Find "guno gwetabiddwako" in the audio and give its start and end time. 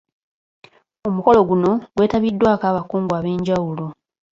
1.49-2.63